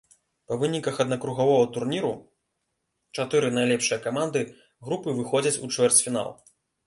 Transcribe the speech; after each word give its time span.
Па 0.51 0.55
выніках 0.61 0.95
аднакругавога 1.03 1.65
турніру 1.75 2.09
чатыры 3.19 3.51
найлепшыя 3.57 3.99
каманды 4.07 4.41
групы 4.85 5.09
выходзяць 5.19 5.61
у 5.69 5.73
чвэрцьфінал. 5.77 6.29